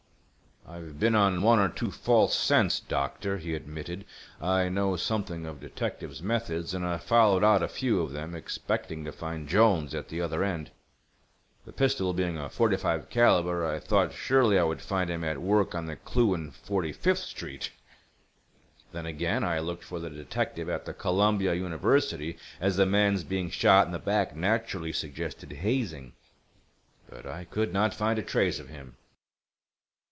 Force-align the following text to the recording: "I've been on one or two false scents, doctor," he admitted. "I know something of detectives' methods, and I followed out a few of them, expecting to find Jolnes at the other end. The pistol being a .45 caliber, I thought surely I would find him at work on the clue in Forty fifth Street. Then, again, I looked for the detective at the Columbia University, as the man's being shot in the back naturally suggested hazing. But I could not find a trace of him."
"I've 0.67 1.01
been 1.01 1.15
on 1.15 1.41
one 1.41 1.59
or 1.59 1.67
two 1.67 1.91
false 1.91 2.33
scents, 2.33 2.79
doctor," 2.79 3.39
he 3.39 3.55
admitted. 3.55 4.05
"I 4.39 4.69
know 4.69 4.95
something 4.95 5.45
of 5.45 5.59
detectives' 5.59 6.21
methods, 6.21 6.73
and 6.73 6.85
I 6.85 6.97
followed 6.97 7.43
out 7.43 7.61
a 7.61 7.67
few 7.67 7.99
of 7.99 8.13
them, 8.13 8.33
expecting 8.33 9.03
to 9.03 9.11
find 9.11 9.49
Jolnes 9.49 9.93
at 9.93 10.07
the 10.07 10.21
other 10.21 10.45
end. 10.45 10.71
The 11.65 11.73
pistol 11.73 12.13
being 12.13 12.37
a 12.37 12.43
.45 12.47 13.09
caliber, 13.09 13.65
I 13.65 13.79
thought 13.79 14.13
surely 14.13 14.57
I 14.57 14.63
would 14.63 14.81
find 14.81 15.09
him 15.09 15.25
at 15.25 15.41
work 15.41 15.75
on 15.75 15.87
the 15.87 15.97
clue 15.97 16.33
in 16.35 16.51
Forty 16.51 16.93
fifth 16.93 17.19
Street. 17.19 17.71
Then, 18.93 19.05
again, 19.05 19.43
I 19.43 19.59
looked 19.59 19.83
for 19.83 19.99
the 19.99 20.11
detective 20.11 20.69
at 20.69 20.85
the 20.85 20.93
Columbia 20.93 21.53
University, 21.53 22.37
as 22.61 22.77
the 22.77 22.85
man's 22.85 23.25
being 23.25 23.49
shot 23.49 23.87
in 23.87 23.91
the 23.91 23.99
back 23.99 24.37
naturally 24.37 24.93
suggested 24.93 25.51
hazing. 25.51 26.13
But 27.09 27.25
I 27.25 27.43
could 27.43 27.73
not 27.73 27.93
find 27.93 28.17
a 28.17 28.21
trace 28.23 28.57
of 28.57 28.69
him." 28.69 28.95